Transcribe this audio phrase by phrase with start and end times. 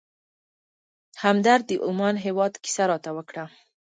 [1.23, 3.45] همدرد د عمان هېواد کیسه راته وکړه.